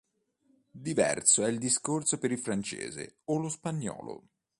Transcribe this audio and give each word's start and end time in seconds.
Diverso 0.71 1.43
è 1.43 1.47
il 1.49 1.59
discorso 1.59 2.17
per 2.17 2.31
il 2.31 2.39
francese 2.39 3.17
o 3.25 3.37
lo 3.37 3.49
spagnolo. 3.49 4.29